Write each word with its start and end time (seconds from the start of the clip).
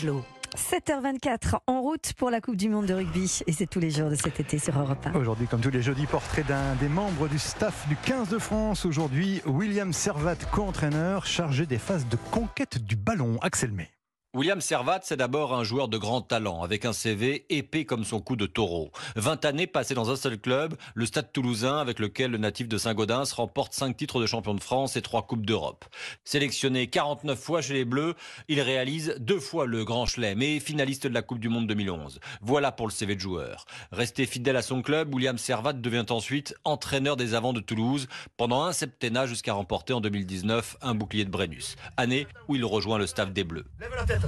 Angelot. 0.00 0.24
7h24 0.56 1.58
en 1.66 1.80
route 1.80 2.12
pour 2.14 2.30
la 2.30 2.40
Coupe 2.40 2.56
du 2.56 2.68
Monde 2.68 2.86
de 2.86 2.94
rugby 2.94 3.40
et 3.46 3.52
c'est 3.52 3.66
tous 3.66 3.78
les 3.78 3.90
jours 3.90 4.10
de 4.10 4.16
cet 4.16 4.40
été 4.40 4.58
sur 4.58 4.76
Europe 4.78 5.06
1. 5.06 5.14
Aujourd'hui, 5.14 5.46
comme 5.46 5.60
tous 5.60 5.70
les 5.70 5.82
jeudis, 5.82 6.06
portrait 6.06 6.42
d'un 6.42 6.74
des 6.76 6.88
membres 6.88 7.28
du 7.28 7.38
staff 7.38 7.86
du 7.88 7.96
15 7.96 8.28
de 8.30 8.38
France. 8.38 8.84
Aujourd'hui, 8.84 9.42
William 9.46 9.92
Servat, 9.92 10.36
co-entraîneur, 10.50 11.26
chargé 11.26 11.66
des 11.66 11.78
phases 11.78 12.06
de 12.08 12.16
conquête 12.30 12.78
du 12.78 12.96
ballon. 12.96 13.38
Axel 13.42 13.72
May. 13.72 13.90
William 14.32 14.60
Servat, 14.60 15.00
c'est 15.02 15.16
d'abord 15.16 15.54
un 15.54 15.64
joueur 15.64 15.88
de 15.88 15.98
grand 15.98 16.20
talent, 16.20 16.62
avec 16.62 16.84
un 16.84 16.92
CV 16.92 17.46
épais 17.48 17.84
comme 17.84 18.04
son 18.04 18.20
coup 18.20 18.36
de 18.36 18.46
taureau. 18.46 18.92
20 19.16 19.44
années 19.44 19.66
passées 19.66 19.94
dans 19.96 20.08
un 20.12 20.14
seul 20.14 20.38
club, 20.38 20.76
le 20.94 21.04
Stade 21.04 21.32
toulousain, 21.32 21.78
avec 21.78 21.98
lequel 21.98 22.30
le 22.30 22.38
natif 22.38 22.68
de 22.68 22.78
Saint-Gaudens 22.78 23.24
remporte 23.34 23.74
5 23.74 23.96
titres 23.96 24.20
de 24.20 24.26
champion 24.26 24.54
de 24.54 24.60
France 24.62 24.94
et 24.94 25.02
3 25.02 25.26
Coupes 25.26 25.44
d'Europe. 25.44 25.84
Sélectionné 26.22 26.86
49 26.86 27.36
fois 27.36 27.60
chez 27.60 27.74
les 27.74 27.84
Bleus, 27.84 28.14
il 28.46 28.60
réalise 28.60 29.16
deux 29.18 29.40
fois 29.40 29.66
le 29.66 29.84
Grand 29.84 30.06
Chelem 30.06 30.40
et 30.42 30.60
finaliste 30.60 31.08
de 31.08 31.14
la 31.14 31.22
Coupe 31.22 31.40
du 31.40 31.48
Monde 31.48 31.66
2011. 31.66 32.20
Voilà 32.40 32.70
pour 32.70 32.86
le 32.86 32.92
CV 32.92 33.16
de 33.16 33.20
joueur. 33.20 33.64
Resté 33.90 34.26
fidèle 34.26 34.56
à 34.56 34.62
son 34.62 34.80
club, 34.80 35.12
William 35.12 35.38
Servat 35.38 35.72
devient 35.72 36.06
ensuite 36.08 36.54
entraîneur 36.62 37.16
des 37.16 37.34
avants 37.34 37.52
de 37.52 37.58
Toulouse 37.60 38.06
pendant 38.36 38.62
un 38.62 38.72
septennat 38.72 39.26
jusqu'à 39.26 39.54
remporter 39.54 39.92
en 39.92 40.00
2019 40.00 40.76
un 40.82 40.94
bouclier 40.94 41.24
de 41.24 41.30
Brennus. 41.30 41.74
Année 41.96 42.28
où 42.46 42.54
il 42.54 42.64
rejoint 42.64 42.96
le 42.96 43.08
staff 43.08 43.32
des 43.32 43.42
Bleus 43.42 43.66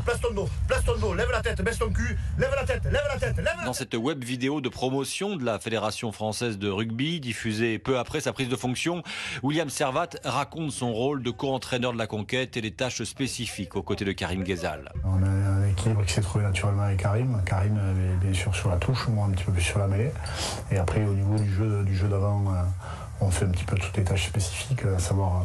place 0.01 0.21
ton 0.21 0.33
dos, 0.33 0.49
place 0.69 0.85
ton 0.85 0.97
dos, 0.99 1.15
lève 1.15 1.31
la 1.31 1.41
tête, 1.41 1.63
baisse 1.63 1.79
ton 1.79 1.91
cul, 1.91 2.17
lève 2.39 2.51
la 2.55 2.65
tête, 2.65 2.85
lève 2.85 3.03
la 3.09 3.19
tête, 3.19 3.37
lève 3.37 3.45
la 3.45 3.53
tête. 3.53 3.65
Dans 3.65 3.73
cette 3.73 3.95
web 3.95 4.25
vidéo 4.25 4.61
de 4.61 4.69
promotion 4.69 5.37
de 5.37 5.45
la 5.45 5.59
Fédération 5.59 6.13
française 6.13 6.59
de 6.59 6.69
rugby, 6.69 7.21
diffusée 7.21 7.79
peu 7.79 7.99
après 7.99 8.21
sa 8.21 8.33
prise 8.33 8.49
de 8.49 8.57
fonction, 8.57 9.03
William 9.43 9.71
Servat 9.71 10.11
raconte 10.25 10.73
son 10.73 10.93
rôle 10.93 11.23
de 11.23 11.31
co-entraîneur 11.31 11.93
de 11.93 11.99
la 11.99 12.07
conquête 12.07 12.57
et 12.57 12.61
les 12.61 12.73
tâches 12.73 13.03
spécifiques 13.03 13.77
aux 13.77 13.83
côtés 13.83 14.05
de 14.05 14.13
Karim 14.13 14.43
Ghezal. 14.43 14.93
On 15.05 15.23
a 15.23 15.27
un 15.27 15.69
équilibre 15.69 16.05
qui 16.05 16.13
s'est 16.13 16.23
trouvé 16.23 16.45
naturellement 16.45 16.83
avec 16.83 17.01
Karim. 17.01 17.43
Karim 17.45 17.79
est 17.79 18.25
bien 18.25 18.35
sûr 18.35 18.55
sur 18.55 18.69
la 18.69 18.77
touche, 18.77 19.09
moi 19.09 19.27
un 19.27 19.31
petit 19.31 19.45
peu 19.45 19.53
plus 19.53 19.63
sur 19.63 19.79
la 19.79 19.87
mêlée. 19.87 20.13
Et 20.71 20.79
après 20.79 21.05
au 21.05 21.15
niveau 21.15 21.37
du 21.37 21.53
jeu, 21.53 21.83
du 21.85 21.97
jeu 21.97 22.09
d'avant, 22.09 22.45
euh, 22.49 22.63
on 23.21 23.31
fait 23.31 23.45
un 23.45 23.51
petit 23.51 23.65
peu 23.65 23.77
toutes 23.77 23.97
les 23.97 24.05
tâches 24.05 24.27
spécifiques, 24.27 24.85
à 24.85 24.99
savoir 24.99 25.45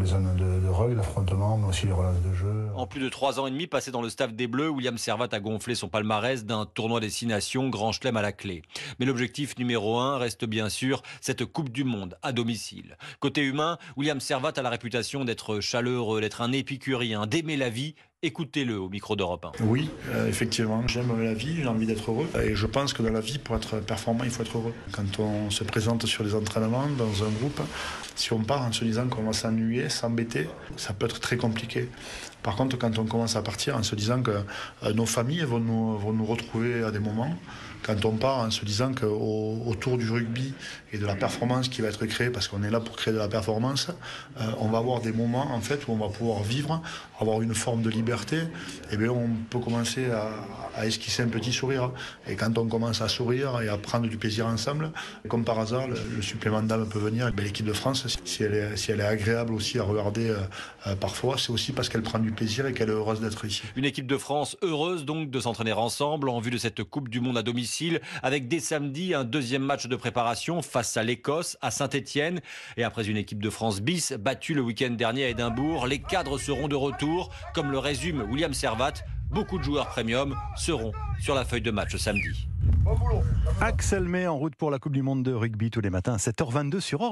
les 0.00 0.06
zones 0.06 0.28
rug, 0.68 0.96
d'affrontement, 0.96 1.56
mais 1.56 1.68
aussi 1.68 1.86
les 1.86 1.92
relances 1.92 2.20
de 2.22 2.32
jeu. 2.32 2.68
En 2.74 2.86
plus 2.86 3.00
de 3.00 3.08
trois 3.08 3.40
ans 3.40 3.46
et 3.46 3.50
demi 3.50 3.66
passé 3.66 3.90
dans 3.90 4.02
le 4.02 4.08
staff 4.08 4.32
des 4.32 4.46
Bleus, 4.46 4.68
William 4.68 4.98
Servat 4.98 5.28
a 5.32 5.40
gonflé 5.40 5.74
son 5.74 5.88
palmarès 5.88 6.44
d'un 6.44 6.66
tournoi 6.66 7.00
destination 7.00 7.68
Grand 7.68 7.92
Chelem 7.92 8.16
à 8.16 8.22
la 8.22 8.32
clé. 8.32 8.62
Mais 8.98 9.06
l'objectif 9.06 9.56
numéro 9.58 9.98
un 9.98 10.18
reste 10.18 10.44
bien 10.44 10.68
sûr 10.68 11.02
cette 11.20 11.44
Coupe 11.44 11.70
du 11.70 11.84
Monde 11.84 12.18
à 12.22 12.32
domicile. 12.32 12.96
Côté 13.20 13.42
humain, 13.42 13.78
William 13.96 14.20
Servat 14.20 14.52
a 14.56 14.62
la 14.62 14.70
réputation 14.70 15.24
d'être 15.24 15.60
chaleureux, 15.60 16.20
d'être 16.20 16.42
un 16.42 16.52
épicurien, 16.52 17.26
d'aimer 17.26 17.56
la 17.56 17.70
vie 17.70 17.94
Écoutez-le 18.24 18.76
au 18.80 18.88
micro 18.88 19.14
d'Europe 19.14 19.46
1. 19.60 19.64
Oui, 19.66 19.90
euh, 20.08 20.28
effectivement, 20.28 20.82
j'aime 20.88 21.22
la 21.22 21.34
vie, 21.34 21.54
j'ai 21.62 21.68
envie 21.68 21.86
d'être 21.86 22.10
heureux. 22.10 22.26
Et 22.42 22.56
je 22.56 22.66
pense 22.66 22.92
que 22.92 23.00
dans 23.00 23.12
la 23.12 23.20
vie, 23.20 23.38
pour 23.38 23.54
être 23.54 23.78
performant, 23.78 24.24
il 24.24 24.30
faut 24.30 24.42
être 24.42 24.58
heureux. 24.58 24.74
Quand 24.90 25.20
on 25.20 25.50
se 25.50 25.62
présente 25.62 26.04
sur 26.04 26.24
les 26.24 26.34
entraînements 26.34 26.88
dans 26.98 27.22
un 27.22 27.30
groupe, 27.30 27.60
si 28.16 28.32
on 28.32 28.40
part 28.40 28.62
en 28.62 28.72
se 28.72 28.84
disant 28.84 29.06
qu'on 29.06 29.22
va 29.22 29.32
s'ennuyer, 29.32 29.88
s'embêter, 29.88 30.48
ça 30.76 30.94
peut 30.94 31.06
être 31.06 31.20
très 31.20 31.36
compliqué. 31.36 31.88
Par 32.42 32.56
contre, 32.56 32.78
quand 32.78 32.98
on 32.98 33.04
commence 33.04 33.36
à 33.36 33.42
partir 33.42 33.76
en 33.76 33.82
se 33.82 33.94
disant 33.94 34.22
que 34.22 34.30
euh, 34.30 34.92
nos 34.94 35.06
familles 35.06 35.42
vont 35.42 35.58
nous, 35.60 36.24
retrouver 36.24 36.82
à 36.82 36.90
des 36.90 36.98
moments, 36.98 37.34
quand 37.82 38.04
on 38.04 38.12
part 38.12 38.38
en 38.38 38.50
se 38.50 38.64
disant 38.64 38.92
qu'autour 38.92 39.98
du 39.98 40.10
rugby 40.10 40.52
et 40.92 40.98
de 40.98 41.06
la 41.06 41.14
performance 41.14 41.68
qui 41.68 41.80
va 41.80 41.88
être 41.88 42.04
créée, 42.06 42.30
parce 42.30 42.48
qu'on 42.48 42.62
est 42.62 42.70
là 42.70 42.80
pour 42.80 42.96
créer 42.96 43.14
de 43.14 43.18
la 43.18 43.28
performance, 43.28 43.88
euh, 44.40 44.44
on 44.58 44.68
va 44.68 44.78
avoir 44.78 45.00
des 45.00 45.12
moments 45.12 45.52
en 45.52 45.60
fait 45.60 45.86
où 45.86 45.92
on 45.92 45.96
va 45.96 46.08
pouvoir 46.08 46.42
vivre, 46.42 46.82
avoir 47.20 47.42
une 47.42 47.54
forme 47.54 47.82
de 47.82 47.90
liberté, 47.90 48.36
et 48.36 48.46
eh 48.92 48.96
bien 48.96 49.10
on 49.10 49.28
peut 49.50 49.58
commencer 49.58 50.06
à, 50.10 50.84
esquisser 50.84 51.24
un 51.24 51.28
petit 51.28 51.52
sourire. 51.52 51.90
Et 52.28 52.36
quand 52.36 52.56
on 52.56 52.66
commence 52.66 53.00
à 53.00 53.08
sourire 53.08 53.60
et 53.60 53.68
à 53.68 53.76
prendre 53.76 54.06
du 54.06 54.16
plaisir 54.16 54.46
ensemble, 54.46 54.92
comme 55.28 55.44
par 55.44 55.58
hasard, 55.58 55.88
le, 55.88 56.22
supplément 56.22 56.62
d'âme 56.62 56.88
peut 56.88 57.00
venir. 57.00 57.32
Ben, 57.32 57.44
l'équipe 57.44 57.66
de 57.66 57.72
France, 57.72 58.06
si 58.24 58.44
elle, 58.44 58.54
est, 58.54 58.76
si 58.76 58.92
elle 58.92 59.00
est 59.00 59.04
agréable 59.04 59.54
aussi 59.54 59.80
à 59.80 59.82
regarder 59.82 60.30
euh, 60.86 60.94
parfois, 60.94 61.36
c'est 61.36 61.50
aussi 61.50 61.72
parce 61.72 61.88
qu'elle 61.88 62.02
prend 62.02 62.20
du 62.28 62.34
plaisir 62.34 62.66
et 62.66 62.74
qu'elle 62.74 62.90
est 62.90 62.92
heureuse 62.92 63.20
d'être 63.20 63.44
ici. 63.46 63.62
Une 63.74 63.86
équipe 63.86 64.06
de 64.06 64.18
France 64.18 64.56
heureuse 64.60 65.06
donc 65.06 65.30
de 65.30 65.40
s'entraîner 65.40 65.72
ensemble 65.72 66.28
en 66.28 66.40
vue 66.40 66.50
de 66.50 66.58
cette 66.58 66.84
Coupe 66.84 67.08
du 67.08 67.20
Monde 67.20 67.38
à 67.38 67.42
domicile 67.42 68.00
avec 68.22 68.48
dès 68.48 68.60
samedi 68.60 69.14
un 69.14 69.24
deuxième 69.24 69.62
match 69.62 69.86
de 69.86 69.96
préparation 69.96 70.60
face 70.60 70.96
à 70.98 71.02
l'Écosse 71.02 71.56
à 71.62 71.70
Saint-Étienne. 71.70 72.40
Et 72.76 72.84
après 72.84 73.08
une 73.08 73.16
équipe 73.16 73.42
de 73.42 73.48
France 73.48 73.80
bis 73.80 74.12
battue 74.12 74.52
le 74.52 74.60
week-end 74.60 74.90
dernier 74.90 75.24
à 75.24 75.28
Édimbourg, 75.30 75.86
les 75.86 76.00
cadres 76.00 76.38
seront 76.38 76.68
de 76.68 76.76
retour, 76.76 77.30
comme 77.54 77.70
le 77.70 77.78
résume 77.78 78.26
William 78.30 78.52
Servat. 78.52 78.94
Beaucoup 79.30 79.58
de 79.58 79.64
joueurs 79.64 79.88
premium 79.88 80.36
seront 80.56 80.92
sur 81.20 81.34
la 81.34 81.44
feuille 81.44 81.62
de 81.62 81.70
match 81.70 81.96
samedi. 81.96 82.48
Axel 83.60 84.04
May 84.04 84.26
en 84.26 84.36
route 84.36 84.54
pour 84.54 84.70
la 84.70 84.78
Coupe 84.78 84.92
du 84.92 85.02
Monde 85.02 85.22
de 85.22 85.32
rugby 85.32 85.70
tous 85.70 85.80
les 85.80 85.90
matins 85.90 86.14
à 86.14 86.16
7h22 86.16 86.80
sur 86.80 87.00
Or. 87.00 87.06